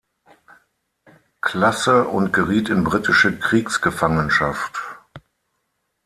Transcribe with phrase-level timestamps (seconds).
[1.41, 4.79] Klasse und geriet in britische Kriegsgefangenschaft.